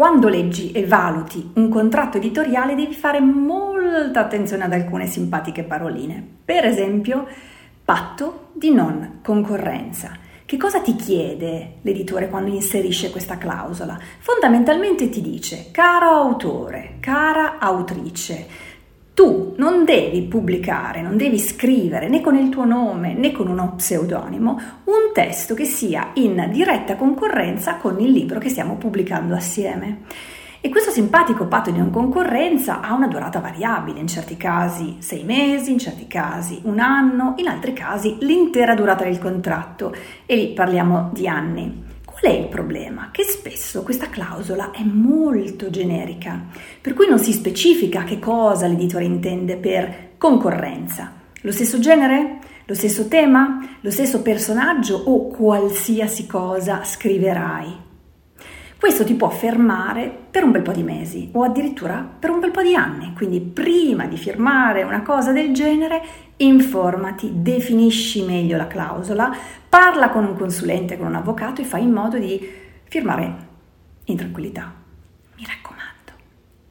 quando 0.00 0.28
leggi 0.28 0.72
e 0.72 0.86
valuti 0.86 1.50
un 1.56 1.68
contratto 1.68 2.16
editoriale 2.16 2.74
devi 2.74 2.94
fare 2.94 3.20
molta 3.20 4.20
attenzione 4.20 4.64
ad 4.64 4.72
alcune 4.72 5.06
simpatiche 5.06 5.62
paroline. 5.62 6.26
Per 6.42 6.64
esempio, 6.64 7.26
patto 7.84 8.48
di 8.54 8.72
non 8.72 9.18
concorrenza. 9.22 10.12
Che 10.46 10.56
cosa 10.56 10.80
ti 10.80 10.96
chiede 10.96 11.80
l'editore 11.82 12.30
quando 12.30 12.50
inserisce 12.50 13.10
questa 13.10 13.36
clausola? 13.36 13.98
Fondamentalmente 14.20 15.10
ti 15.10 15.20
dice, 15.20 15.68
caro 15.70 16.08
autore, 16.08 16.96
cara 17.00 17.58
autrice, 17.58 18.46
tu 19.12 19.52
non 19.58 19.84
devi 19.84 20.22
pubblicare, 20.22 21.02
non 21.02 21.18
devi 21.18 21.38
scrivere 21.38 22.08
né 22.08 22.22
con 22.22 22.36
il 22.36 22.48
tuo 22.48 22.64
nome 22.64 23.12
né 23.12 23.32
con 23.32 23.48
uno 23.48 23.74
pseudonimo 23.76 24.60
un 24.84 24.99
testo 25.12 25.54
che 25.54 25.64
sia 25.64 26.10
in 26.14 26.48
diretta 26.50 26.96
concorrenza 26.96 27.76
con 27.76 27.98
il 28.00 28.10
libro 28.10 28.38
che 28.38 28.48
stiamo 28.48 28.76
pubblicando 28.76 29.34
assieme. 29.34 30.02
E 30.62 30.68
questo 30.68 30.90
simpatico 30.90 31.46
patto 31.46 31.70
di 31.70 31.78
non 31.78 31.90
concorrenza 31.90 32.80
ha 32.80 32.92
una 32.92 33.06
durata 33.06 33.40
variabile, 33.40 33.98
in 33.98 34.06
certi 34.06 34.36
casi 34.36 34.96
sei 34.98 35.24
mesi, 35.24 35.72
in 35.72 35.78
certi 35.78 36.06
casi 36.06 36.60
un 36.64 36.78
anno, 36.80 37.32
in 37.38 37.48
altri 37.48 37.72
casi 37.72 38.18
l'intera 38.20 38.74
durata 38.74 39.04
del 39.04 39.18
contratto 39.18 39.94
e 40.26 40.36
lì 40.36 40.48
parliamo 40.48 41.10
di 41.14 41.26
anni. 41.26 41.84
Qual 42.04 42.30
è 42.30 42.36
il 42.36 42.48
problema? 42.48 43.08
Che 43.10 43.22
spesso 43.22 43.82
questa 43.82 44.10
clausola 44.10 44.70
è 44.72 44.82
molto 44.82 45.70
generica, 45.70 46.44
per 46.78 46.92
cui 46.92 47.08
non 47.08 47.18
si 47.18 47.32
specifica 47.32 48.04
che 48.04 48.18
cosa 48.18 48.66
l'editore 48.66 49.04
intende 49.04 49.56
per 49.56 50.10
concorrenza. 50.18 51.12
Lo 51.40 51.52
stesso 51.52 51.78
genere? 51.78 52.36
Lo 52.70 52.76
stesso 52.76 53.08
tema? 53.08 53.66
Lo 53.80 53.90
stesso 53.90 54.22
personaggio 54.22 54.94
o 54.96 55.26
qualsiasi 55.26 56.28
cosa 56.28 56.84
scriverai? 56.84 57.76
Questo 58.78 59.02
ti 59.02 59.14
può 59.14 59.28
fermare 59.28 60.16
per 60.30 60.44
un 60.44 60.52
bel 60.52 60.62
po' 60.62 60.70
di 60.70 60.84
mesi 60.84 61.30
o 61.32 61.42
addirittura 61.42 62.08
per 62.16 62.30
un 62.30 62.38
bel 62.38 62.52
po' 62.52 62.62
di 62.62 62.76
anni. 62.76 63.12
Quindi 63.12 63.40
prima 63.40 64.06
di 64.06 64.16
firmare 64.16 64.84
una 64.84 65.02
cosa 65.02 65.32
del 65.32 65.52
genere, 65.52 66.00
informati, 66.36 67.42
definisci 67.42 68.22
meglio 68.22 68.56
la 68.56 68.68
clausola, 68.68 69.36
parla 69.68 70.10
con 70.10 70.24
un 70.24 70.36
consulente, 70.36 70.96
con 70.96 71.08
un 71.08 71.16
avvocato 71.16 71.60
e 71.60 71.64
fai 71.64 71.82
in 71.82 71.90
modo 71.90 72.18
di 72.18 72.40
firmare 72.84 73.48
in 74.04 74.16
tranquillità. 74.16 74.79